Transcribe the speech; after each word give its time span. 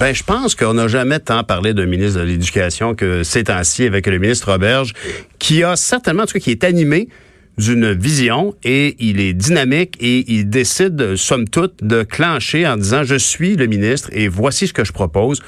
Ben, 0.00 0.12
je 0.12 0.24
pense 0.24 0.56
qu'on 0.56 0.74
n'a 0.74 0.88
jamais 0.88 1.20
tant 1.20 1.44
parlé 1.44 1.72
d'un 1.72 1.86
ministre 1.86 2.18
de 2.18 2.24
l'Éducation 2.24 2.96
que 2.96 3.22
ces 3.22 3.44
temps-ci 3.44 3.84
avec 3.84 4.08
le 4.08 4.18
ministre 4.18 4.50
Roberge, 4.50 4.92
qui 5.38 5.62
a 5.62 5.76
certainement, 5.76 6.24
en 6.24 6.26
tout 6.26 6.38
qui 6.38 6.50
est 6.50 6.64
animé 6.64 7.08
d'une 7.58 7.92
vision 7.92 8.56
et 8.64 8.96
il 8.98 9.20
est 9.20 9.32
dynamique 9.32 9.96
et 10.00 10.24
il 10.32 10.50
décide, 10.50 11.14
somme 11.14 11.48
toute, 11.48 11.84
de 11.84 12.02
clencher 12.02 12.66
en 12.66 12.76
disant 12.76 13.04
je 13.04 13.14
suis 13.14 13.54
le 13.54 13.66
ministre 13.66 14.10
et 14.12 14.26
voici 14.26 14.66
ce 14.66 14.72
que 14.72 14.84
je 14.84 14.92
propose. 14.92 15.40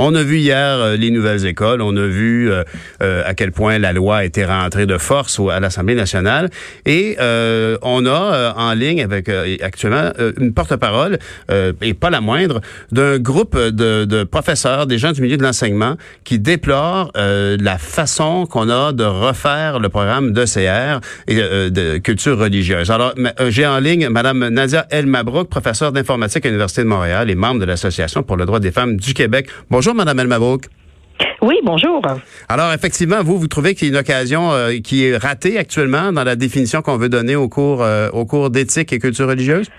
On 0.00 0.14
a 0.14 0.22
vu 0.22 0.38
hier 0.38 0.78
euh, 0.78 0.96
les 0.96 1.10
nouvelles 1.10 1.44
écoles, 1.44 1.82
on 1.82 1.96
a 1.96 2.06
vu 2.06 2.52
euh, 2.52 2.62
euh, 3.02 3.22
à 3.26 3.34
quel 3.34 3.50
point 3.50 3.80
la 3.80 3.92
loi 3.92 4.24
été 4.24 4.44
rentrée 4.44 4.86
de 4.86 4.96
force 4.96 5.40
à 5.50 5.58
l'Assemblée 5.58 5.96
nationale 5.96 6.50
et 6.86 7.16
on 7.82 8.06
a 8.06 8.54
en 8.56 8.74
ligne 8.74 9.02
avec 9.02 9.28
actuellement 9.60 10.12
une 10.38 10.52
porte-parole 10.52 11.18
et 11.82 11.94
pas 11.94 12.10
la 12.10 12.20
moindre 12.20 12.60
d'un 12.92 13.18
groupe 13.18 13.58
de, 13.58 14.24
professeurs, 14.24 14.86
des 14.86 14.98
gens 14.98 15.12
du 15.12 15.22
milieu 15.22 15.36
de 15.36 15.42
l'enseignement 15.42 15.96
qui 16.24 16.38
déplorent 16.38 17.10
la 17.14 17.78
façon 17.78 18.46
qu'on 18.46 18.68
a 18.68 18.92
de 18.92 19.04
refaire 19.04 19.80
le 19.80 19.88
programme 19.88 20.32
d'ECR 20.32 21.00
et 21.26 21.36
de 21.36 21.98
culture 21.98 22.38
religieuse. 22.38 22.90
Alors 22.90 23.14
j'ai 23.48 23.66
en 23.66 23.78
ligne 23.78 24.08
Madame 24.08 24.48
Nadia 24.48 24.86
El 24.90 25.06
Mabrouk, 25.06 25.48
professeure 25.48 25.92
d'informatique 25.92 26.44
à 26.44 26.48
l'Université 26.48 26.82
de 26.82 26.88
Montréal 26.88 27.30
et 27.30 27.34
membre 27.34 27.60
de 27.60 27.66
l'Association 27.66 28.22
pour 28.22 28.36
le 28.36 28.46
droit 28.46 28.60
des 28.60 28.72
femmes 28.72 28.96
du 28.96 29.14
Québec. 29.14 29.48
Bonjour, 29.88 30.04
Mme 30.04 30.20
Elmabrook. 30.20 30.64
Oui, 31.40 31.60
bonjour. 31.64 32.02
Alors, 32.50 32.74
effectivement, 32.74 33.22
vous, 33.22 33.38
vous 33.38 33.46
trouvez 33.46 33.74
qu'il 33.74 33.88
y 33.88 33.90
a 33.90 33.94
une 33.94 34.00
occasion 34.00 34.52
euh, 34.52 34.72
qui 34.84 35.06
est 35.06 35.16
ratée 35.16 35.56
actuellement 35.56 36.12
dans 36.12 36.24
la 36.24 36.36
définition 36.36 36.82
qu'on 36.82 36.98
veut 36.98 37.08
donner 37.08 37.36
au 37.36 37.48
cours, 37.48 37.82
euh, 37.82 38.10
au 38.12 38.26
cours 38.26 38.50
d'éthique 38.50 38.92
et 38.92 38.98
culture 38.98 39.26
religieuse? 39.26 39.70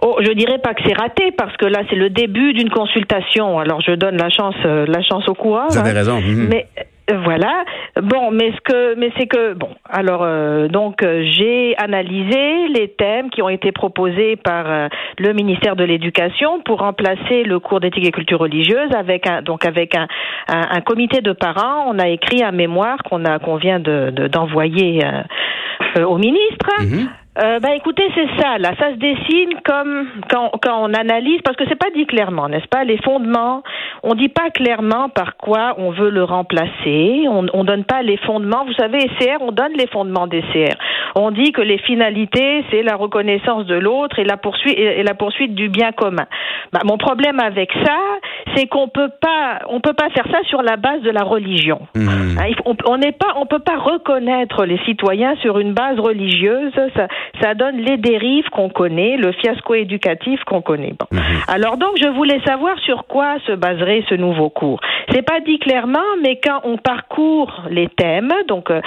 Oh, 0.00 0.16
je 0.22 0.32
dirais 0.32 0.58
pas 0.58 0.72
que 0.72 0.80
c'est 0.86 0.98
raté 0.98 1.32
parce 1.36 1.54
que 1.58 1.66
là 1.66 1.82
c'est 1.90 1.96
le 1.96 2.08
début 2.08 2.54
d'une 2.54 2.70
consultation. 2.70 3.58
Alors 3.58 3.82
je 3.82 3.92
donne 3.92 4.16
la 4.16 4.30
chance, 4.30 4.54
euh, 4.64 4.86
la 4.88 5.02
chance 5.02 5.28
au 5.28 5.34
coureur. 5.34 5.66
Vous 5.68 5.76
avez 5.76 5.90
hein. 5.90 5.94
raison. 5.94 6.20
Mhm. 6.22 6.48
Mais 6.48 6.66
voilà. 7.10 7.64
Bon, 8.00 8.30
mais 8.30 8.52
ce 8.52 8.60
que, 8.60 8.94
mais 8.94 9.10
c'est 9.18 9.26
que 9.26 9.54
bon. 9.54 9.70
Alors 9.90 10.22
euh, 10.22 10.68
donc 10.68 11.02
euh, 11.02 11.24
j'ai 11.30 11.76
analysé 11.76 12.68
les 12.68 12.88
thèmes 12.88 13.30
qui 13.30 13.42
ont 13.42 13.48
été 13.48 13.72
proposés 13.72 14.36
par 14.36 14.70
euh, 14.70 14.88
le 15.18 15.32
ministère 15.32 15.76
de 15.76 15.84
l'Éducation 15.84 16.60
pour 16.64 16.78
remplacer 16.78 17.42
le 17.42 17.58
cours 17.58 17.80
d'éthique 17.80 18.06
et 18.06 18.12
culture 18.12 18.38
religieuse 18.38 18.94
avec 18.94 19.28
un 19.28 19.42
donc 19.42 19.66
avec 19.66 19.94
un, 19.96 20.06
comité 20.86 21.20
de 21.20 21.32
parents. 21.32 21.84
On 21.88 21.98
a 21.98 22.08
écrit 22.08 22.42
un 22.42 22.52
mémoire 22.52 22.98
qu'on 23.02 23.24
a 23.24 23.38
qu'on 23.38 23.56
vient 23.56 23.80
de 23.80 24.10
d'envoyer 24.28 25.00
au 25.96 26.18
ministre. 26.18 26.70
Mhm 26.80 27.08
euh, 27.38 27.60
bah 27.60 27.74
écoutez, 27.74 28.04
c'est 28.14 28.28
ça. 28.40 28.58
Là, 28.58 28.74
ça 28.78 28.90
se 28.90 28.96
dessine 28.96 29.54
comme 29.64 30.06
quand, 30.28 30.50
quand 30.62 30.82
on 30.82 30.92
analyse, 30.92 31.40
parce 31.42 31.56
que 31.56 31.64
c'est 31.66 31.78
pas 31.78 31.90
dit 31.94 32.04
clairement, 32.04 32.48
n'est-ce 32.48 32.68
pas? 32.68 32.84
Les 32.84 32.98
fondements, 32.98 33.62
on 34.02 34.14
dit 34.14 34.28
pas 34.28 34.50
clairement 34.50 35.08
par 35.08 35.36
quoi 35.38 35.74
on 35.78 35.92
veut 35.92 36.10
le 36.10 36.24
remplacer. 36.24 37.24
On, 37.28 37.46
on 37.54 37.64
donne 37.64 37.84
pas 37.84 38.02
les 38.02 38.18
fondements. 38.18 38.64
Vous 38.66 38.74
savez, 38.74 39.00
SCR, 39.00 39.40
on 39.40 39.50
donne 39.50 39.72
les 39.78 39.86
fondements 39.86 40.26
des 40.26 40.42
CR. 40.52 40.76
On 41.14 41.30
dit 41.30 41.52
que 41.52 41.62
les 41.62 41.78
finalités, 41.78 42.64
c'est 42.70 42.82
la 42.82 42.96
reconnaissance 42.96 43.64
de 43.64 43.76
l'autre 43.76 44.18
et 44.18 44.24
la 44.24 44.36
poursuite 44.36 44.78
et 44.78 45.02
la 45.02 45.14
poursuite 45.14 45.54
du 45.54 45.68
bien 45.68 45.92
commun. 45.92 46.26
Bah, 46.72 46.80
mon 46.84 46.98
problème 46.98 47.40
avec 47.40 47.70
ça, 47.84 47.98
c'est 48.54 48.66
qu'on 48.66 48.88
peut 48.88 49.10
pas, 49.20 49.60
on 49.68 49.80
peut 49.80 49.92
pas 49.92 50.10
faire 50.10 50.26
ça 50.30 50.42
sur 50.48 50.62
la 50.62 50.76
base 50.76 51.02
de 51.02 51.10
la 51.10 51.22
religion. 51.22 51.80
Mmh. 51.94 52.08
Hein, 52.38 52.50
on 52.86 52.96
n'est 52.98 53.12
pas, 53.12 53.34
on 53.36 53.46
peut 53.46 53.58
pas 53.58 53.78
reconnaître 53.78 54.64
les 54.64 54.78
citoyens 54.84 55.34
sur 55.36 55.58
une 55.58 55.74
base 55.74 55.98
religieuse. 55.98 56.72
Ça, 56.74 57.08
ça 57.40 57.54
donne 57.54 57.76
les 57.78 57.96
dérives 57.96 58.48
qu'on 58.50 58.68
connaît, 58.68 59.16
le 59.16 59.32
fiasco 59.32 59.74
éducatif 59.74 60.42
qu'on 60.44 60.62
connaît. 60.62 60.94
Mhm. 61.10 61.20
Alors 61.48 61.76
donc, 61.76 61.96
je 62.00 62.08
voulais 62.08 62.40
savoir 62.44 62.78
sur 62.80 63.06
quoi 63.06 63.36
se 63.46 63.52
baserait 63.52 64.04
ce 64.08 64.14
nouveau 64.14 64.50
cours. 64.50 64.80
C'est 65.10 65.22
pas 65.22 65.40
dit 65.40 65.58
clairement, 65.58 65.98
mais 66.22 66.38
quand 66.42 66.60
on 66.64 66.76
parcourt 66.76 67.62
les 67.70 67.88
thèmes, 67.88 68.32
donc 68.48 68.70
euh, 68.70 68.80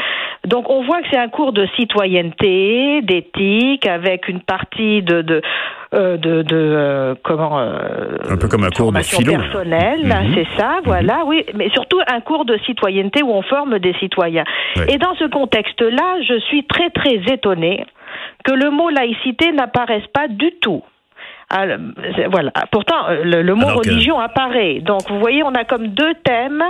donc 0.46 0.70
on 0.70 0.84
voit 0.84 1.02
que 1.02 1.08
c'est 1.12 1.18
un 1.18 1.30
cours 1.30 1.54
de 1.54 1.68
citoyenneté, 1.76 3.02
d'éthique, 3.02 3.88
avec 3.88 4.28
une 4.28 4.42
partie 4.42 5.02
de, 5.02 5.22
de 5.22 5.42
euh, 5.94 6.18
de, 6.18 6.42
de 6.42 6.56
euh, 6.56 7.16
comment 7.24 7.58
un 7.58 8.38
peu 8.38 8.48
comme 8.48 8.64
un 8.64 8.70
cours 8.70 8.92
de 8.92 9.02
philo 9.02 9.34
personnel, 9.34 10.00
mhm. 10.04 10.34
c'est 10.36 10.48
ça, 10.58 10.78
mhm. 10.78 10.82
voilà, 10.86 11.20
oui, 11.26 11.46
mais 11.56 11.70
surtout 11.70 12.00
un 12.08 12.22
cours 12.22 12.46
de 12.46 12.58
citoyenneté 12.66 13.24
où 13.24 13.32
on 13.32 13.42
forme 13.42 13.80
des 13.80 13.94
citoyens. 13.96 14.46
Et 14.88 14.98
dans 14.98 15.16
ce 15.16 15.26
contexte-là, 15.26 16.22
je 16.28 16.40
suis 16.40 16.66
très 16.66 16.90
très 16.90 17.16
étonnée 17.34 17.86
que 18.46 18.54
le 18.54 18.70
mot 18.70 18.90
laïcité 18.90 19.52
n'apparaisse 19.52 20.08
pas 20.14 20.28
du 20.30 20.52
tout. 20.62 20.84
Alors, 21.50 21.78
voilà. 22.32 22.52
Pourtant, 22.72 23.10
euh, 23.10 23.24
le, 23.24 23.56
mot 23.56 23.68
religion 23.68 24.20
apparaît. 24.20 24.80
Donc, 24.80 25.10
vous 25.10 25.20
voyez, 25.20 25.44
on 25.44 25.54
a 25.54 25.64
comme 25.64 25.88
deux 25.88 26.14
thèmes 26.24 26.64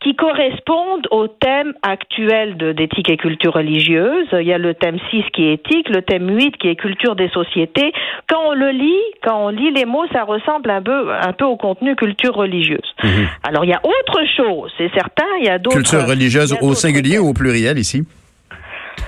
qui 0.00 0.16
correspondent 0.16 1.06
au 1.10 1.28
thème 1.28 1.74
actuel 1.82 2.56
d'éthique 2.74 3.08
et 3.08 3.16
culture 3.16 3.54
religieuse. 3.54 4.26
Il 4.32 4.46
y 4.46 4.52
a 4.52 4.58
le 4.58 4.74
thème 4.74 4.98
6 5.10 5.22
qui 5.32 5.44
est 5.44 5.52
éthique, 5.54 5.88
le 5.90 6.02
thème 6.02 6.28
8 6.28 6.56
qui 6.56 6.68
est 6.68 6.76
culture 6.76 7.14
des 7.14 7.28
sociétés. 7.28 7.92
Quand 8.28 8.48
on 8.48 8.52
le 8.52 8.70
lit, 8.70 9.02
quand 9.22 9.46
on 9.46 9.48
lit 9.50 9.70
les 9.70 9.84
mots, 9.84 10.06
ça 10.12 10.24
ressemble 10.24 10.70
un 10.70 10.82
peu, 10.82 11.12
un 11.12 11.32
peu 11.32 11.44
au 11.44 11.56
contenu 11.56 11.94
culture 11.94 12.34
religieuse. 12.34 12.94
Mhm. 13.04 13.28
Alors, 13.44 13.64
il 13.64 13.70
y 13.70 13.74
a 13.74 13.80
autre 13.84 14.20
chose, 14.36 14.72
c'est 14.76 14.92
certain, 14.92 15.28
il 15.38 15.46
y 15.46 15.50
a 15.50 15.58
d'autres... 15.58 15.76
Culture 15.76 16.06
religieuse 16.06 16.56
au 16.60 16.74
singulier 16.74 17.18
ou 17.18 17.28
au 17.28 17.34
pluriel 17.34 17.78
ici 17.78 18.02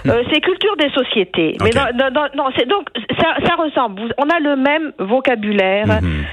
euh, 0.06 0.22
c'est 0.31 0.41
culture 0.41 0.77
des 0.77 0.91
sociétés. 0.91 1.56
Mais 1.62 1.71
non, 2.37 2.45
c'est 2.56 2.69
donc 2.69 2.89
ça, 3.21 3.34
ça, 3.45 3.55
ressemble. 3.56 4.03
On 4.19 4.28
a 4.28 4.41
le 4.41 4.56
même 4.56 4.93
vocabulaire. 4.99 5.87
Mhm. 5.87 6.25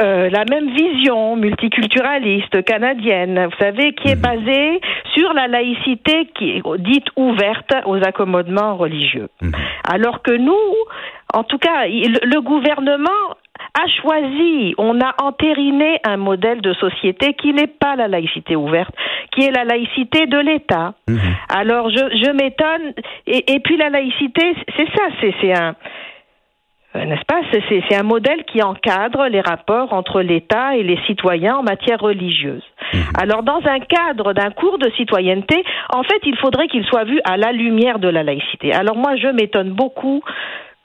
Euh, 0.00 0.30
la 0.30 0.44
même 0.48 0.70
vision 0.76 1.34
multiculturaliste 1.34 2.62
canadienne, 2.62 3.46
vous 3.46 3.64
savez, 3.64 3.94
qui 3.94 4.08
est 4.08 4.14
mhm. 4.14 4.20
basée 4.20 4.80
sur 5.14 5.32
la 5.32 5.48
laïcité 5.48 6.28
qui 6.36 6.50
est 6.50 6.62
dite 6.78 7.06
ouverte 7.16 7.72
aux 7.84 7.96
accommodements 7.96 8.76
religieux. 8.76 9.28
Mhm. 9.42 9.52
Alors 9.90 10.22
que 10.22 10.30
nous, 10.30 10.54
en 11.34 11.42
tout 11.42 11.58
cas, 11.58 11.86
le 11.86 12.40
gouvernement 12.40 13.08
a 13.74 13.86
choisi, 14.00 14.74
on 14.78 15.00
a 15.00 15.14
entériné 15.22 16.00
un 16.04 16.16
modèle 16.16 16.60
de 16.60 16.72
société 16.74 17.34
qui 17.34 17.52
n'est 17.52 17.66
pas 17.66 17.96
la 17.96 18.08
laïcité 18.08 18.56
ouverte, 18.56 18.94
qui 19.32 19.42
est 19.44 19.50
la 19.50 19.64
laïcité 19.64 20.26
de 20.26 20.38
l'État. 20.38 20.94
Mhm. 21.08 21.18
Alors 21.48 21.90
je, 21.90 21.96
je 21.96 22.30
m'étonne. 22.32 22.94
Et, 23.26 23.54
et, 23.54 23.60
puis 23.60 23.76
la 23.76 23.90
laïcité, 23.90 24.54
c'est 24.76 24.88
ça, 24.96 25.04
c'est 25.20 25.52
un 25.54 25.74
euh, 26.96 27.04
n'est-ce 27.04 27.24
pas? 27.26 27.42
C'est 27.68 27.94
un 27.94 28.02
modèle 28.02 28.44
qui 28.44 28.62
encadre 28.62 29.26
les 29.28 29.42
rapports 29.42 29.92
entre 29.92 30.22
l'État 30.22 30.74
et 30.74 30.82
les 30.82 30.98
citoyens 31.06 31.56
en 31.56 31.62
matière 31.62 32.00
religieuse. 32.00 32.62
Mhm. 32.94 33.00
Alors, 33.20 33.42
dans 33.42 33.60
un 33.66 33.80
cadre 33.80 34.32
d'un 34.32 34.50
cours 34.50 34.78
de 34.78 34.90
citoyenneté, 34.96 35.62
en 35.92 36.02
fait, 36.02 36.20
il 36.24 36.36
faudrait 36.36 36.68
qu'il 36.68 36.84
soit 36.84 37.04
vu 37.04 37.20
à 37.24 37.36
la 37.36 37.52
lumière 37.52 37.98
de 37.98 38.08
la 38.08 38.22
laïcité. 38.22 38.72
Alors, 38.72 38.96
moi, 38.96 39.16
je 39.16 39.28
m'étonne 39.28 39.70
beaucoup 39.70 40.22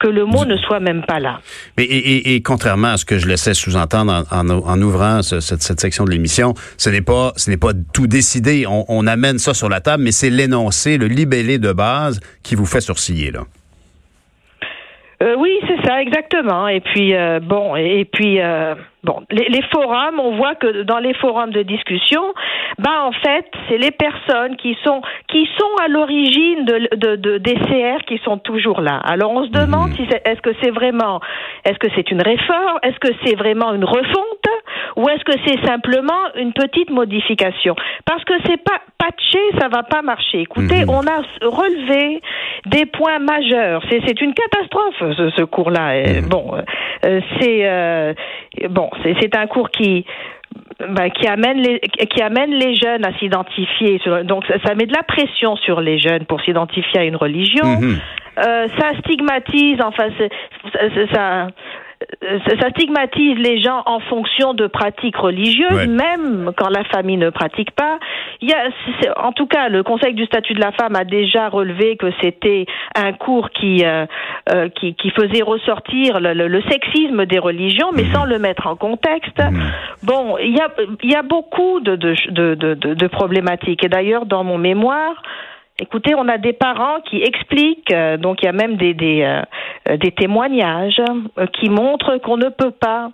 que 0.00 0.08
le 0.08 0.24
mot 0.24 0.44
ne 0.44 0.56
soit 0.56 0.80
même 0.80 1.02
pas 1.06 1.20
là. 1.20 1.40
Mais 1.78 1.84
et, 1.84 2.34
et, 2.34 2.42
contrairement 2.42 2.88
à 2.88 2.96
ce 2.96 3.04
que 3.04 3.18
je 3.18 3.26
laissais 3.26 3.54
sous-entendre 3.54 4.24
en, 4.30 4.50
en, 4.50 4.82
ouvrant 4.82 5.22
cette, 5.22 5.40
cette, 5.40 5.80
section 5.80 6.04
de 6.04 6.10
l'émission, 6.10 6.54
ce 6.76 6.90
n'est 6.90 7.00
pas 7.00 7.32
ce 7.36 7.50
n'est 7.50 7.56
pas 7.56 7.72
tout 7.92 8.06
décidé. 8.06 8.66
On, 8.66 8.84
on 8.88 9.06
amène 9.06 9.38
ça 9.38 9.54
sur 9.54 9.68
la 9.68 9.80
table, 9.80 10.02
mais 10.02 10.12
c'est 10.12 10.30
l'énoncé, 10.30 10.98
le 10.98 11.06
libellé 11.06 11.58
de 11.58 11.72
base 11.72 12.20
qui 12.42 12.54
vous 12.54 12.66
fait 12.66 12.80
sourciller 12.80 13.30
là. 13.30 13.44
Euh, 15.22 15.36
oui, 15.38 15.58
c'est 15.66 15.86
ça, 15.86 16.02
exactement. 16.02 16.68
Et 16.68 16.80
puis 16.80 17.14
euh, 17.14 17.40
bon, 17.40 17.76
et, 17.76 18.04
puis 18.04 18.40
euh, 18.40 18.74
bon, 19.04 19.22
les, 19.30 19.46
les, 19.48 19.62
forums, 19.70 20.18
on 20.18 20.36
voit 20.36 20.54
que 20.54 20.82
dans 20.82 20.98
les 20.98 21.14
forums 21.14 21.50
de 21.50 21.62
discussion, 21.62 22.22
ben 22.78 22.98
en 23.02 23.12
fait, 23.12 23.46
c'est 23.68 23.78
les 23.78 23.90
personnes 23.90 24.56
qui 24.56 24.76
sont 24.84 25.02
qui 25.28 25.48
sont 25.58 25.84
à 25.84 25.88
l'origine 25.88 26.64
de, 26.64 26.96
de, 26.96 27.16
de, 27.16 27.38
des 27.38 27.54
CR 27.54 28.04
qui 28.06 28.18
sont 28.24 28.38
toujours 28.38 28.80
là. 28.80 29.00
Alors 29.04 29.30
on 29.30 29.44
se 29.44 29.50
demande 29.50 29.90
mhm. 29.90 29.96
si 29.96 30.02
est-ce 30.24 30.40
que 30.40 30.50
c'est 30.62 30.70
vraiment, 30.70 31.20
est-ce 31.64 31.78
que 31.78 31.88
c'est 31.94 32.10
une 32.10 32.22
réforme, 32.22 32.78
est-ce 32.82 32.98
que 32.98 33.14
c'est 33.24 33.36
vraiment 33.36 33.72
une 33.74 33.84
refonte, 33.84 34.48
ou 34.96 35.08
est-ce 35.08 35.24
que 35.24 35.38
c'est 35.46 35.64
simplement 35.66 36.32
une 36.36 36.52
petite 36.52 36.90
modification? 36.90 37.74
Parce 38.04 38.24
que 38.24 38.34
c'est 38.46 38.62
pas 38.62 38.80
patché, 38.98 39.38
ça 39.58 39.68
va 39.68 39.82
pas 39.82 40.02
marcher. 40.02 40.40
Écoutez, 40.40 40.84
mhm. 40.84 40.90
on 40.90 41.00
a 41.00 41.22
relevé 41.46 42.22
des 42.66 42.86
points 42.86 43.18
majeurs. 43.18 43.82
C'est 43.90 44.20
une 44.20 44.34
catastrophe 44.34 45.14
ce, 45.16 45.30
ce 45.30 45.42
cours-là. 45.42 45.94
Mhm. 45.94 46.28
Bon, 46.28 46.54
euh, 47.04 47.20
c'est 47.38 47.60
euh, 47.64 48.14
bon, 48.70 48.88
c'est 49.02 49.36
un 49.36 49.46
cours 49.46 49.70
qui 49.70 50.04
ben, 50.80 51.10
qui 51.10 51.26
amène 51.26 51.58
les 51.58 51.80
qui 51.80 52.22
amène 52.22 52.50
les 52.50 52.74
jeunes 52.74 53.04
à 53.04 53.16
s'identifier. 53.18 54.00
Donc 54.24 54.44
ça, 54.46 54.74
met 54.74 54.86
de 54.86 54.92
la 54.92 55.02
pression 55.02 55.56
sur 55.56 55.80
les 55.80 55.98
jeunes 55.98 56.26
pour 56.26 56.40
s'identifier 56.40 57.00
à 57.00 57.04
une 57.04 57.16
religion. 57.16 57.66
Mhm. 57.80 57.98
Euh, 58.38 58.68
ça 58.78 58.90
stigmatise. 58.98 59.78
Enfin, 59.82 60.08
ça 60.72 61.06
ça 61.12 61.46
stigmatise 62.70 63.38
les 63.38 63.60
gens 63.60 63.82
en 63.86 64.00
fonction 64.00 64.54
de 64.54 64.66
pratiques 64.66 65.16
religieuses, 65.16 65.86
même 65.88 66.52
quand 66.56 66.68
la 66.68 66.84
famille 66.84 67.16
ne 67.16 67.30
pratique 67.30 67.70
pas. 67.72 67.98
Il 68.40 68.48
y 68.48 68.52
a, 68.52 68.68
en 69.16 69.32
tout 69.32 69.46
cas, 69.46 69.68
le 69.68 69.82
Conseil 69.82 70.14
du 70.14 70.24
statut 70.24 70.54
de 70.54 70.60
la 70.60 70.72
femme 70.72 70.96
a 70.96 71.04
déjà 71.04 71.48
relevé 71.48 71.96
que 71.96 72.06
c'était 72.22 72.66
un 72.94 73.12
cours 73.12 73.50
qui, 73.50 73.84
euh, 73.84 74.06
euh, 74.50 74.68
qui, 74.68 74.94
qui 74.94 75.10
faisait 75.10 75.42
ressortir 75.42 76.20
le, 76.20 76.32
le, 76.32 76.62
sexisme 76.62 77.26
des 77.26 77.38
religions, 77.38 77.90
mais 77.94 78.04
mhm. 78.04 78.12
sans 78.12 78.24
le 78.24 78.38
mettre 78.38 78.66
en 78.66 78.76
contexte. 78.76 79.38
Mhm. 79.38 79.62
Bon, 80.02 80.36
il 80.38 80.56
y 80.56 80.60
a, 80.60 80.68
il 81.02 81.10
y 81.10 81.14
a 81.14 81.22
beaucoup 81.22 81.80
de, 81.80 81.96
de, 81.96 82.14
de, 82.30 82.54
de, 82.54 82.94
de 82.94 83.06
problématiques. 83.06 83.84
Et 83.84 83.88
d'ailleurs, 83.88 84.26
dans 84.26 84.44
mon 84.44 84.58
mémoire, 84.58 85.22
Écoutez, 85.80 86.14
on 86.14 86.28
a 86.28 86.38
des 86.38 86.52
parents 86.52 87.00
qui 87.10 87.20
expliquent, 87.22 87.92
euh, 87.92 88.16
donc 88.16 88.38
il 88.42 88.46
y 88.46 88.48
a 88.48 88.52
même 88.52 88.76
des, 88.76 88.94
des, 88.94 89.22
euh, 89.22 89.96
des 89.96 90.12
témoignages 90.12 91.00
euh, 91.00 91.46
qui 91.58 91.68
montrent 91.68 92.18
qu'on 92.18 92.36
ne 92.36 92.48
peut 92.48 92.70
pas 92.70 93.10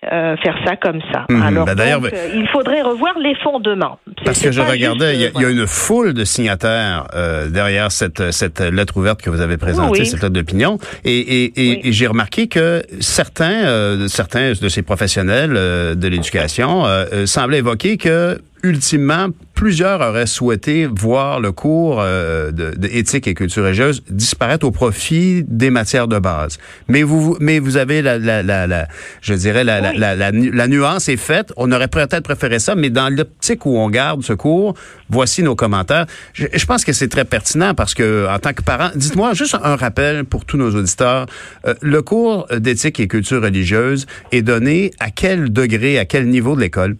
faire 0.00 0.56
ça 0.64 0.76
comme 0.76 1.00
ça. 1.12 1.26
Mhm. 1.28 1.42
Alors, 1.42 1.66
ben, 1.66 2.00
il 2.32 2.46
faudrait 2.52 2.82
revoir 2.82 3.18
les 3.18 3.34
fondements. 3.34 3.98
Parce 4.24 4.40
que 4.40 4.52
je 4.52 4.60
regardais, 4.60 5.16
il 5.16 5.22
y, 5.22 5.44
a, 5.44 5.50
une 5.50 5.66
foule 5.66 6.14
de 6.14 6.22
signataires 6.22 7.08
derrière 7.50 7.90
cette, 7.90 8.30
cette 8.30 8.60
lettre 8.60 8.96
ouverte 8.96 9.20
que 9.20 9.28
vous 9.28 9.40
avez 9.40 9.56
présentée, 9.56 10.04
cette 10.04 10.22
lettre 10.22 10.32
d'opinion, 10.32 10.78
et, 11.04 11.18
et, 11.18 11.88
et, 11.88 11.92
j'ai 11.92 12.06
remarqué 12.06 12.46
que 12.46 12.80
certains, 13.00 14.06
certains 14.06 14.52
de 14.52 14.68
ces 14.68 14.82
professionnels 14.82 15.54
de 15.54 16.08
l'éducation 16.08 16.84
semblaient 17.26 17.58
évoquer 17.58 17.96
que 17.96 18.38
ultimement, 18.62 19.28
plusieurs 19.54 20.00
auraient 20.00 20.26
souhaité 20.26 20.86
voir 20.86 21.40
le 21.40 21.52
cours 21.52 22.00
euh, 22.00 22.52
de, 22.52 22.74
et 22.90 23.34
culture 23.34 23.64
religieuse 23.64 24.02
disparaître 24.08 24.66
au 24.66 24.70
profit 24.70 25.44
des 25.48 25.70
matières 25.70 26.08
de 26.08 26.18
base. 26.18 26.58
Mais 26.88 27.02
vous, 27.02 27.36
mais 27.40 27.58
vous 27.58 27.76
avez 27.76 28.02
la, 28.02 28.18
la, 28.18 28.42
la, 28.42 28.88
je 29.20 29.34
dirais 29.34 29.64
la, 29.64 29.92
la, 29.92 30.14
la, 30.14 30.68
nuance 30.68 31.08
est 31.08 31.16
faite. 31.16 31.52
On 31.56 31.72
aurait 31.72 31.88
peut-être 31.88 32.22
préféré 32.22 32.58
ça, 32.58 32.74
mais 32.74 32.90
dans 32.90 33.08
l'optique 33.08 33.66
où 33.66 33.76
on 33.78 33.90
garde 33.90 34.22
ce 34.22 34.32
cours, 34.32 34.74
voici 35.08 35.42
nos 35.42 35.56
commentaires. 35.56 36.06
Je, 36.34 36.46
je 36.52 36.66
pense 36.66 36.84
que 36.84 36.92
c'est 36.92 37.08
très 37.08 37.24
pertinent 37.24 37.74
parce 37.74 37.94
que 37.94 38.26
en 38.28 38.38
tant 38.38 38.52
que 38.52 38.62
parent, 38.62 38.90
dites-moi 38.94 39.34
juste 39.34 39.56
un 39.62 39.76
rappel 39.76 40.24
pour 40.24 40.44
tous 40.44 40.56
nos 40.56 40.74
auditeurs. 40.74 41.26
Euh, 41.66 41.74
le 41.80 42.02
cours 42.02 42.46
d'éthique 42.56 43.00
et 43.00 43.08
culture 43.08 43.42
religieuse 43.42 44.06
est 44.32 44.42
donné 44.42 44.92
à 45.00 45.10
quel 45.10 45.52
degré, 45.52 45.98
à 45.98 46.04
quel 46.04 46.28
niveau 46.28 46.54
de 46.54 46.60
l'école? 46.60 46.96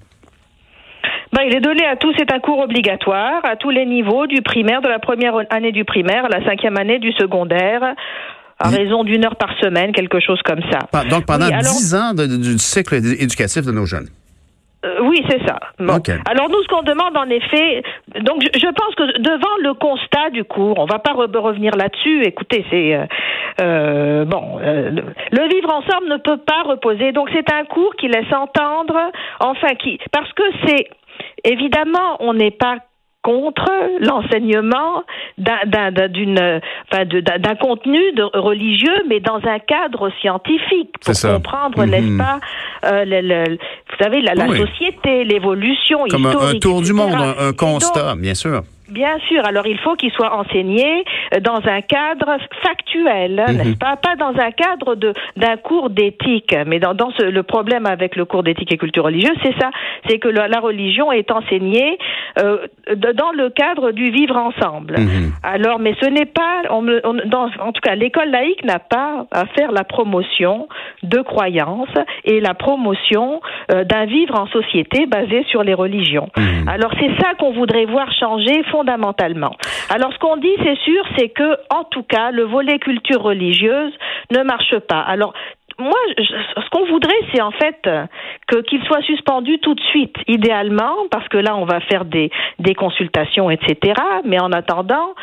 Ben, 1.33 1.43
il 1.47 1.55
est 1.55 1.61
donné 1.61 1.85
à 1.85 1.97
tous, 1.97 2.15
c'est 2.19 2.33
un 2.33 2.39
cours 2.39 2.61
obligatoire, 2.61 3.45
à 3.45 3.57
tous 3.57 3.71
les 3.71 3.87
niveaux, 3.87 4.27
du 4.27 4.43
primaire, 4.43 4.81
de 4.81 4.89
la 4.89 4.99
première 4.99 5.35
année 5.51 5.73
du 5.73 5.85
primaire 5.85 6.25
à 6.25 6.29
la 6.29 6.45
cinquième 6.45 6.79
année 6.79 6.99
du 6.99 7.13
secondaire 7.13 7.95
à 8.61 8.69
raison 8.71 9.05
d'une 9.05 9.25
heure 9.25 9.37
par 9.37 9.57
semaine, 9.61 9.93
quelque 9.93 10.21
chose 10.21 10.41
comme 10.45 10.63
ça. 10.71 11.05
Donc 11.09 11.27
pendant 11.27 11.47
dix 11.47 11.95
ans 11.95 12.13
du 12.15 12.59
cycle 12.59 12.95
éducatif 12.95 13.65
de 13.65 13.73
nos 13.73 13.87
jeunes. 13.87 14.09
Euh, 14.85 15.01
oui, 15.03 15.25
c'est 15.29 15.45
ça. 15.45 15.59
Alors 16.31 16.49
nous, 16.49 16.63
ce 16.63 16.69
qu'on 16.69 16.83
demande 16.83 17.17
en 17.17 17.29
effet, 17.31 17.83
donc 18.21 18.43
je, 18.43 18.73
pense 18.73 18.95
que 18.95 19.19
devant 19.19 19.57
le 19.61 19.75
constat 19.75 20.31
du 20.31 20.45
cours, 20.45 20.79
on 20.79 20.87
va 20.87 21.01
pas 21.01 21.13
revenir 21.15 21.75
là-dessus. 21.75 22.23
Écoutez, 22.23 22.65
c'est 22.71 22.95
euh, 22.95 23.05
euh 23.61 24.25
bon, 24.25 24.59
le, 24.61 25.49
vivre 25.49 25.73
ensemble 25.75 26.09
ne 26.09 26.17
peut 26.19 26.37
pas 26.37 26.63
reposer. 26.63 27.11
Donc 27.11 27.29
c'est 27.33 27.53
un 27.53 27.65
cours 27.65 27.97
qui 27.97 28.07
laisse 28.07 28.33
entendre, 28.33 29.11
enfin 29.41 29.75
qui, 29.75 29.99
parce 30.13 30.33
que 30.33 30.45
c'est 30.65 30.87
Évidemment, 31.44 32.17
on 32.20 32.35
n'est 32.35 32.50
pas 32.50 32.79
contre 33.23 33.69
l'enseignement 34.00 35.02
d'un 35.37 35.90
contenu 37.61 37.99
de, 38.12 38.38
religieux, 38.38 39.02
mais 39.08 39.20
dans 39.20 39.40
un 39.44 39.58
cadre 39.58 40.11
scientifique 40.20 40.94
pour 41.05 41.14
comprendre, 41.20 41.85
n'est-ce 41.85 42.06
mhm. 42.06 42.19
pas, 42.19 42.40
euh, 42.87 43.05
le, 43.05 43.56
vous 43.56 43.96
savez, 44.05 44.23
la, 44.23 44.35
société, 44.46 45.25
l'évolution 45.25 46.06
historique. 46.06 46.32
Comme 46.32 46.56
un, 46.56 46.58
tour 46.58 46.81
du 46.81 46.93
monde, 46.93 47.14
un, 47.38 47.52
constat, 47.52 48.14
bien 48.17 48.34
sûr. 48.34 48.62
Bien 48.90 49.19
sûr. 49.29 49.44
Alors, 49.44 49.67
il 49.67 49.79
faut 49.79 49.94
qu'il 49.94 50.11
soit 50.12 50.35
enseigné 50.35 51.05
euh, 51.35 51.40
dans 51.40 51.61
un 51.67 51.81
cadre 51.82 52.38
factuel, 52.62 53.38
hein, 53.40 53.52
n'est-ce 53.52 53.69
mhm. 53.70 53.79
pas? 53.79 53.96
Pas 53.96 54.17
dans 54.17 54.35
un 54.40 54.50
cadre 54.50 54.94
de 54.94 55.12
d'un 55.37 55.56
cours 55.56 55.90
d'éthique. 55.90 56.55
Mais 56.67 56.79
dans, 56.79 56.94
dans 56.94 57.11
ce, 57.12 57.25
le 57.25 57.43
problème 57.43 57.87
avec 57.87 58.17
le 58.17 58.25
cours 58.25 58.43
d'éthique 58.43 58.73
et 58.73 58.79
culture 58.79 59.05
religieuse, 59.05 59.37
c'est 59.43 59.58
ça. 59.58 59.70
C'est 60.08 60.19
que 60.19 60.29
la, 60.29 60.61
religion 60.61 61.12
est 61.12 61.31
enseignée 61.31 61.99
euh, 62.38 62.67
dans 62.94 63.31
le 63.32 63.50
cadre 63.50 63.93
du 63.93 64.11
vivre 64.11 64.37
ensemble. 64.37 64.99
Mhm. 64.99 65.32
Alors, 65.43 65.79
mais 65.79 65.94
ce 66.00 66.06
n'est 66.08 66.26
pas, 66.26 66.62
on, 66.70 66.82
dans, 67.26 67.50
en 67.61 67.73
tout 67.73 67.81
cas, 67.82 67.94
l'école 67.94 68.31
laïque 68.31 68.64
n'a 68.64 68.79
pas 68.79 69.26
à 69.31 69.46
faire 69.46 69.73
la 69.73 69.84
promotion 69.84 70.69
de 71.02 71.20
croyances 71.20 71.88
et 72.25 72.41
la 72.41 72.55
promotion 72.55 73.41
euh, 73.70 73.84
d'un 73.84 74.06
vivre 74.06 74.38
en 74.38 74.46
société 74.49 75.06
basé 75.06 75.44
sur 75.50 75.62
les 75.62 75.75
religions. 75.75 76.29
Mhm. 76.37 76.69
Alors, 76.69 76.93
c'est 76.99 77.11
ça 77.20 77.34
qu'on 77.38 77.52
voudrait 77.52 77.84
voir 77.84 78.11
changer 78.12 78.62
fondamentalement. 78.79 79.57
Alors 79.91 80.13
ce 80.13 80.19
qu'on 80.19 80.37
dit, 80.37 80.55
c'est 80.63 80.79
sûr, 80.79 81.03
c'est 81.17 81.31
que 81.31 81.57
en 81.71 81.85
tout 81.85 82.03
cas, 82.03 82.31
le 82.31 82.45
volet 82.45 82.79
culture 82.79 83.23
religieuse 83.23 83.93
ne 84.31 84.43
marche 84.43 84.79
pas. 84.89 85.01
Alors 85.01 85.33
moi, 85.79 85.97
ce 86.19 86.71
qu'on 86.71 86.85
voudrait, 86.87 87.15
c'est 87.33 87.41
en 87.41 87.53
fait 87.53 87.77
euh, 87.87 88.05
que 88.49 88.63
qu'il 88.63 88.83
soit 88.85 89.03
suspendu 89.03 89.59
tout 89.61 89.75
de 89.75 89.81
suite, 89.81 90.17
idéalement, 90.27 90.95
parce 91.11 91.29
que 91.29 91.39
là, 91.39 91.57
on 91.57 91.65
va 91.65 91.81
faire 91.81 92.05
des 92.05 92.31
des 92.59 92.75
consultations, 92.75 93.49
etc. 93.49 93.95
Mais 94.25 94.41
en 94.41 94.53
attendant, 94.53 95.15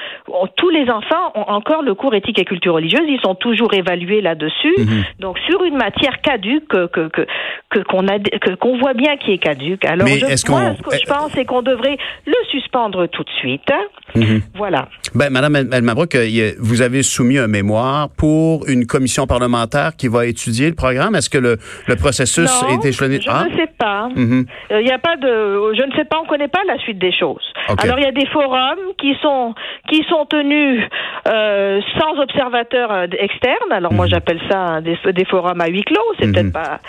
tous 0.56 0.70
les 0.70 0.90
enfants 0.90 1.32
ont 1.36 1.50
encore 1.50 1.82
le 1.82 1.94
cours 1.94 2.14
éthique 2.16 2.40
et 2.40 2.46
culture 2.46 2.76
religieuse. 2.76 3.04
Ils 3.08 3.20
sont 3.22 3.36
toujours 3.36 3.74
évalués 3.74 4.22
là-dessus. 4.22 4.76
Mhm. 4.78 5.04
Donc, 5.20 5.38
sur 5.40 5.64
une 5.64 5.76
matière 5.76 6.22
caduque 6.22 6.68
que 6.68 7.10
que 7.10 7.80
qu'on 7.84 8.08
a 8.08 8.20
que 8.20 8.56
qu'on 8.56 8.78
voit 8.78 8.94
bien 8.94 9.18
qui 9.18 9.34
est 9.34 9.38
caduque. 9.38 9.84
Alors, 9.86 10.08
je, 10.08 10.50
moi, 10.50 10.76
ce 10.76 10.82
que 10.82 10.96
je 10.96 11.06
pense, 11.06 11.32
c'est 11.34 11.46
qu'on 11.46 11.64
devrait 11.64 11.98
le 12.26 12.46
suspendre 12.50 13.08
tout 13.08 13.24
de 13.24 13.32
suite. 13.32 13.72
Mhm. 14.16 14.42
Voilà. 14.56 14.88
Ben, 15.14 15.30
Madame 15.30 15.56
Elmabrook, 15.56 16.16
euh, 16.16 16.54
vous 16.60 16.82
avez 16.82 17.04
soumis 17.04 17.38
un 17.38 17.48
mémoire 17.48 18.10
pour 18.10 18.68
une 18.68 18.86
commission 18.86 19.28
parlementaire 19.28 19.96
qui 19.96 20.08
va 20.08 20.26
étudier 20.26 20.70
le 20.70 20.76
programme? 20.76 21.16
Est-ce 21.16 21.30
que 21.30 21.38
le, 21.38 21.58
le 21.88 21.96
processus 21.96 22.50
est 22.70 22.86
échelonné? 22.86 23.20
Je 23.22 23.30
ah? 23.30 23.46
ne 23.50 23.56
sais 23.56 23.70
pas. 23.78 24.10
Mhm. 24.16 24.46
Euh, 24.72 24.82
il 24.82 24.92
a 24.92 25.00
pas 25.00 25.16
de. 25.16 25.74
Je 25.76 25.84
ne 25.86 25.92
sais 25.96 26.06
pas, 26.06 26.20
on 26.20 26.24
ne 26.24 26.30
connaît 26.30 26.48
pas 26.48 26.62
la 26.68 26.78
suite 26.80 27.00
des 27.00 27.12
choses. 27.12 27.44
Alors, 27.78 27.98
il 28.00 28.04
y 28.04 28.08
a 28.08 28.12
des 28.12 28.26
forums 28.28 28.94
qui 29.00 29.16
sont, 29.22 29.54
qui 29.90 30.04
sont 30.10 30.26
tenus 30.26 30.84
euh, 31.28 31.82
sans 32.00 32.22
observateurs 32.22 32.92
euh, 32.92 33.08
externes. 33.20 33.72
Alors, 33.72 33.94
moi, 33.94 34.06
mhm. 34.06 34.12
j'appelle 34.12 34.40
ça 34.50 34.82
des, 34.82 34.98
des, 35.12 35.26
forums 35.26 35.62
à 35.62 35.68
huis 35.68 35.84
clos. 35.84 36.02
C'est 36.20 36.32
peut-être 36.32 36.46
mhm. 36.46 36.52
pas. 36.52 36.80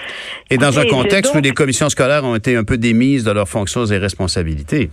Et 0.51 0.59
dans 0.59 0.79
un 0.79 0.87
contexte 0.87 1.35
où 1.35 1.41
les 1.41 1.53
commissions 1.53 1.89
scolaires 1.89 2.25
ont 2.25 2.37
été 2.37 2.57
un 2.57 2.65
peu 2.65 2.79
démises 2.79 3.25
de 3.25 3.31
leurs 3.31 3.49
fonctions 3.49 3.87
et 3.87 3.99
responsabilités. 3.99 4.91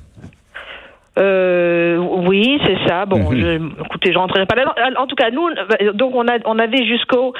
Euh, 1.19 1.97
oui, 1.97 2.59
c'est 2.65 2.87
ça. 2.87 3.05
Bon, 3.05 3.31
mhm. 3.31 3.39
je, 3.39 3.83
écoutez, 3.85 4.11
je 4.11 4.17
rentrerai 4.17 4.45
pas 4.45 4.55
là. 4.55 4.73
En 4.97 5.05
tout 5.05 5.15
cas, 5.15 5.29
nous, 5.29 5.47
donc 5.93 6.15
on 6.15 6.27
a, 6.27 6.37
on 6.45 6.57
avait 6.57 6.85
jusqu'au, 6.85 7.33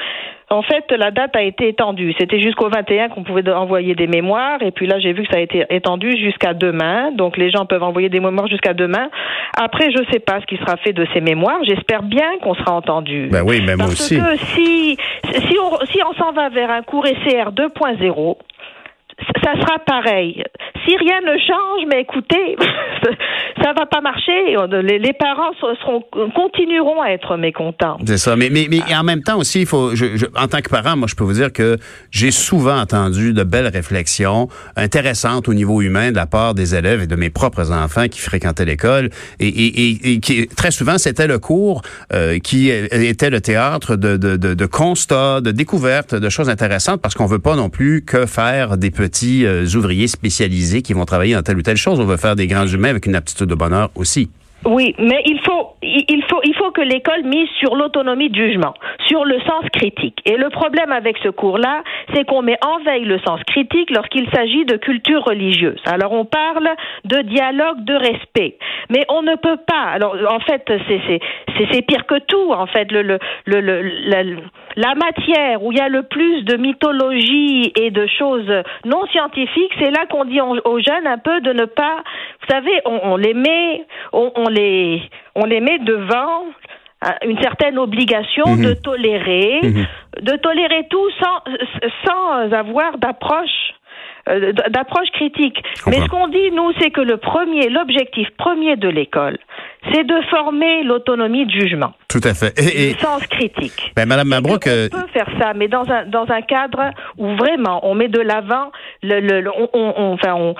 en 0.48 0.62
fait, 0.62 0.84
la 0.92 1.10
date 1.10 1.34
a 1.34 1.42
été 1.42 1.68
étendue. 1.68 2.14
C'était 2.18 2.40
jusqu'au 2.40 2.68
21 2.68 3.08
qu'on 3.08 3.24
pouvait 3.24 3.48
envoyer 3.50 3.96
des 3.96 4.06
mémoires, 4.06 4.62
et 4.62 4.70
puis 4.70 4.86
là, 4.86 5.00
j'ai 5.00 5.12
vu 5.12 5.24
que 5.24 5.32
ça 5.32 5.38
a 5.38 5.42
été 5.42 5.64
étendu 5.70 6.16
jusqu'à 6.16 6.54
demain. 6.54 7.10
Donc 7.12 7.36
les 7.36 7.50
gens 7.50 7.66
peuvent 7.66 7.82
envoyer 7.82 8.08
des 8.08 8.20
mémoires 8.20 8.46
jusqu'à 8.46 8.74
demain. 8.74 9.08
Après, 9.56 9.90
je 9.90 10.02
sais 10.12 10.20
pas 10.20 10.40
ce 10.40 10.46
qui 10.46 10.56
sera 10.56 10.76
fait 10.76 10.92
de 10.92 11.06
ces 11.12 11.20
mémoires. 11.20 11.58
J'espère 11.64 12.04
bien 12.04 12.38
qu'on 12.42 12.54
sera 12.54 12.74
entendu. 12.74 13.28
Ben 13.32 13.42
oui, 13.44 13.60
aussi. 13.86 14.18
Parce 14.18 14.38
que 14.38 14.46
si, 14.54 14.96
si 15.32 15.58
on, 15.58 15.84
si 15.86 16.00
on 16.02 16.12
s'en 16.14 16.32
va 16.32 16.48
vers 16.48 16.70
un 16.70 16.82
cours 16.82 17.06
ECR 17.06 17.50
2.0, 17.50 18.36
ça 19.42 19.54
sera 19.60 19.78
pareil. 19.78 20.42
Si 20.84 20.96
rien 20.96 21.20
ne 21.20 21.38
change, 21.38 21.86
mais 21.90 22.00
écoutez, 22.00 22.56
ça 23.64 23.72
va 23.72 23.86
pas 23.86 24.02
marcher. 24.02 24.56
Les, 24.82 25.12
parents 25.14 25.52
seront, 25.60 26.02
continueront 26.34 27.00
à 27.00 27.08
être 27.10 27.36
mécontents. 27.36 27.96
C'est 28.06 28.18
ça. 28.18 28.36
Mais, 28.36 28.50
mais, 28.50 28.66
mais 28.68 28.82
en 28.94 29.02
même 29.02 29.22
temps 29.22 29.38
aussi, 29.38 29.60
il 29.60 29.66
faut, 29.66 29.94
je, 29.94 30.26
en 30.36 30.48
tant 30.48 30.60
que 30.60 30.68
parent, 30.68 30.96
moi, 30.96 31.08
je 31.08 31.14
peux 31.14 31.24
vous 31.24 31.32
dire 31.32 31.50
que 31.50 31.78
j'ai 32.10 32.30
souvent 32.30 32.78
entendu 32.78 33.32
de 33.32 33.42
belles 33.42 33.68
réflexions 33.68 34.48
intéressantes 34.76 35.48
au 35.48 35.54
niveau 35.54 35.80
humain 35.80 36.10
de 36.10 36.16
la 36.16 36.26
part 36.26 36.54
des 36.54 36.74
élèves 36.74 37.02
et 37.02 37.06
de 37.06 37.16
mes 37.16 37.30
propres 37.30 37.72
enfants 37.72 38.08
qui 38.08 38.20
fréquentaient 38.20 38.66
l'école. 38.66 39.08
Et, 39.40 39.48
et, 39.48 40.12
et, 40.12 40.20
qui, 40.20 40.46
très 40.48 40.70
souvent, 40.70 40.98
c'était 40.98 41.26
le 41.26 41.38
cours 41.38 41.80
euh, 42.12 42.38
qui 42.38 42.68
était 42.68 43.30
le 43.30 43.40
théâtre 43.40 43.96
de, 43.96 44.18
de, 44.18 44.36
de, 44.36 44.52
de 44.52 44.66
constats, 44.66 45.40
de 45.40 45.52
découvertes, 45.52 46.14
de 46.14 46.28
choses 46.28 46.50
intéressantes 46.50 47.00
parce 47.00 47.14
qu'on 47.14 47.26
veut 47.26 47.38
pas 47.38 47.56
non 47.56 47.70
plus 47.70 48.02
que 48.04 48.26
faire 48.26 48.76
des 48.76 48.90
petits 48.90 49.46
euh, 49.46 49.64
ouvriers 49.74 50.08
spécialisés 50.08 50.82
qui 50.82 50.92
vont 50.92 51.06
travailler 51.06 51.34
dans 51.34 51.42
telle 51.42 51.56
ou 51.56 51.62
telle 51.62 51.78
chose. 51.78 51.98
On 51.98 52.04
veut 52.04 52.18
faire 52.18 52.36
des 52.36 52.46
grands 52.46 52.66
humains 52.66 52.90
avec 52.90 53.06
une 53.06 53.14
aptitude 53.14 53.53
de 53.56 53.98
aussi. 53.98 54.28
Oui, 54.66 54.94
mais 54.98 55.22
il 55.26 55.38
faut, 55.40 55.74
il 55.82 56.24
faut, 56.28 56.40
il 56.42 56.54
faut 56.54 56.70
que 56.70 56.80
l'école 56.80 57.22
mise 57.24 57.48
sur 57.58 57.76
l'autonomie 57.76 58.30
de 58.30 58.34
jugement, 58.34 58.72
sur 59.06 59.24
le 59.24 59.38
sens 59.40 59.64
critique. 59.72 60.20
Et 60.24 60.36
le 60.36 60.48
problème 60.48 60.90
avec 60.90 61.18
ce 61.18 61.28
cours-là, 61.28 61.82
c'est 62.14 62.24
qu'on 62.24 62.40
met 62.40 62.56
en 62.64 62.78
veille 62.82 63.04
le 63.04 63.18
sens 63.18 63.40
critique 63.46 63.90
lorsqu'il 63.90 64.26
s'agit 64.30 64.64
de 64.64 64.76
culture 64.76 65.22
religieuse. 65.22 65.80
Alors 65.84 66.12
on 66.12 66.24
parle 66.24 66.70
de 67.04 67.20
dialogue, 67.22 67.84
de 67.84 67.94
respect, 67.94 68.56
mais 68.88 69.04
on 69.10 69.22
ne 69.22 69.34
peut 69.36 69.58
pas. 69.66 69.90
Alors 69.92 70.16
en 70.30 70.40
fait, 70.40 70.64
c'est 70.88 71.82
pire 71.82 72.06
que 72.06 72.18
tout. 72.20 72.52
En 72.52 72.66
fait, 72.66 72.90
le 72.90 73.02
le 73.02 73.18
le, 73.44 74.38
la 74.76 74.94
matière 74.94 75.62
où 75.62 75.72
il 75.72 75.78
y 75.78 75.82
a 75.82 75.90
le 75.90 76.04
plus 76.04 76.42
de 76.44 76.56
mythologie 76.56 77.70
et 77.76 77.90
de 77.90 78.06
choses 78.18 78.50
non 78.86 79.04
scientifiques, 79.08 79.72
c'est 79.78 79.90
là 79.90 80.06
qu'on 80.06 80.24
dit 80.24 80.40
aux 80.40 80.80
jeunes 80.80 81.06
un 81.06 81.18
peu 81.18 81.40
de 81.42 81.52
ne 81.52 81.66
pas. 81.66 82.02
Vous 82.46 82.54
savez, 82.54 82.80
on, 82.84 83.00
on 83.04 83.16
les 83.16 83.34
met, 83.34 83.84
on, 84.12 84.30
on 84.36 84.48
les, 84.48 85.02
on 85.34 85.44
les 85.46 85.60
met 85.60 85.78
devant 85.80 86.44
euh, 87.04 87.08
une 87.26 87.40
certaine 87.40 87.78
obligation 87.78 88.44
Mhm. 88.56 88.64
de 88.64 88.74
tolérer, 88.74 89.60
Mhm. 89.62 89.86
de 90.22 90.36
tolérer 90.36 90.86
tout 90.90 91.10
sans, 91.22 91.42
sans 92.06 92.52
avoir 92.52 92.98
d'approche 92.98 93.48
euh, 94.26 94.52
d'approche 94.70 95.10
critique. 95.12 95.58
Mais 95.86 95.96
ce 96.00 96.06
qu'on 96.08 96.28
dit, 96.28 96.50
nous, 96.52 96.72
c'est 96.80 96.90
que 96.90 97.02
le 97.02 97.18
premier, 97.18 97.68
l'objectif 97.68 98.26
premier 98.38 98.76
de 98.76 98.88
l'école, 98.88 99.36
c'est 99.92 100.04
de 100.04 100.18
former 100.30 100.82
l'autonomie 100.82 101.44
de 101.44 101.50
jugement, 101.50 101.92
Tout 102.08 102.22
à 102.24 102.32
fait. 102.32 102.58
Et, 102.58 102.88
et- 102.88 102.92
le 102.94 102.98
sens 103.00 103.26
critique. 103.26 103.92
ben, 103.94 104.06
Madame 104.08 104.28
Mabrouk, 104.28 104.62
on 104.66 104.70
euh, 104.70 104.88
peut 104.88 105.06
faire 105.12 105.28
ça, 105.38 105.52
mais 105.54 105.68
dans 105.68 105.90
un 105.90 106.06
dans 106.06 106.24
un 106.30 106.40
cadre 106.40 106.90
où 107.18 107.36
vraiment 107.36 107.86
on 107.86 107.94
met 107.94 108.08
de 108.08 108.20
l'avant 108.20 108.72
le, 109.02 109.20
le, 109.20 109.42
le- 109.42 109.52
on, 109.54 109.68
on- 109.74 109.94
on- 109.98 110.12
enfin 110.14 110.32
on 110.34 110.54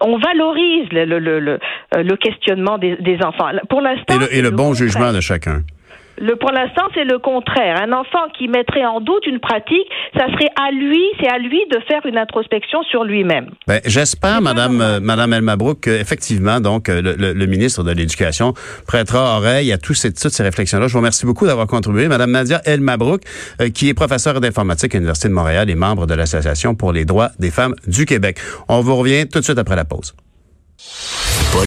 on 0.00 0.18
valorise 0.18 0.88
le, 0.92 1.04
le, 1.04 1.18
le, 1.18 1.40
le, 1.40 1.58
euh, 1.96 2.02
le 2.02 2.16
questionnement 2.16 2.78
des, 2.78 2.96
des 2.96 3.18
enfants. 3.24 3.48
Pour 3.68 3.80
l'instant, 3.80 4.14
et 4.14 4.18
le, 4.18 4.34
et 4.34 4.42
le 4.42 4.50
bon 4.50 4.74
jugement 4.74 5.12
de 5.12 5.20
chacun. 5.20 5.62
Le, 6.18 6.34
pour 6.36 6.50
l'instant, 6.50 6.82
c'est 6.94 7.04
le 7.04 7.18
contraire. 7.18 7.80
Un 7.82 7.92
enfant 7.92 8.26
qui 8.38 8.48
mettrait 8.48 8.84
en 8.84 9.00
doute 9.00 9.26
une 9.26 9.38
pratique, 9.40 9.86
ça 10.16 10.26
serait 10.32 10.48
à 10.56 10.70
lui, 10.72 11.02
c'est 11.20 11.28
à 11.28 11.38
lui 11.38 11.60
de 11.70 11.78
faire 11.88 12.04
une 12.06 12.16
introspection 12.16 12.82
sur 12.84 13.04
lui-même. 13.04 13.50
Ben, 13.66 13.80
j'espère, 13.84 14.40
Madame, 14.40 14.80
euh, 14.80 15.00
Madame 15.00 15.32
El 15.34 15.42
Mabrouk, 15.42 15.80
qu'effectivement, 15.82 16.60
donc, 16.60 16.88
euh, 16.88 17.02
le, 17.02 17.14
le- 17.16 17.32
le 17.34 17.46
ministre 17.46 17.82
de 17.82 17.92
l'Éducation 17.92 18.54
prêtera 18.86 19.36
oreille 19.36 19.72
à 19.72 19.78
tous 19.78 19.94
ces, 19.94 20.12
toutes 20.12 20.32
ces 20.32 20.42
réflexions-là. 20.42 20.86
Je 20.88 20.92
vous 20.92 20.98
remercie 21.00 21.26
beaucoup 21.26 21.46
d'avoir 21.46 21.66
contribué. 21.66 22.08
Madame 22.08 22.30
Nadia 22.30 22.60
El 22.64 22.80
Mabrouk, 22.80 23.22
euh, 23.60 23.68
qui 23.68 23.88
est 23.88 23.94
professeure 23.94 24.40
d'informatique 24.40 24.94
à 24.94 24.98
l'Université 24.98 25.28
de 25.28 25.34
Montréal 25.34 25.68
et 25.68 25.74
membre 25.74 26.06
de 26.06 26.14
l'Association 26.14 26.74
pour 26.74 26.92
les 26.92 27.04
droits 27.04 27.30
des 27.38 27.50
femmes 27.50 27.74
du 27.86 28.06
Québec. 28.06 28.38
On 28.68 28.80
vous 28.80 28.96
revient 28.96 29.28
tout 29.28 29.38
de 29.40 29.44
suite 29.44 29.58
après 29.58 29.76
la 29.76 29.84
pause. 29.84 30.14